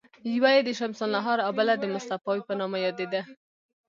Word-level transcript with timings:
یوه 0.35 0.49
یې 0.55 0.61
د 0.65 0.69
شمس 0.79 0.99
النهار 1.05 1.37
او 1.45 1.51
بله 1.59 1.73
د 1.77 1.83
مصطفاوي 1.95 2.41
په 2.47 2.53
نامه 2.59 2.77
یادېده. 2.85 3.21